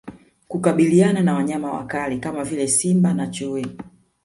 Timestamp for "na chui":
3.13-3.65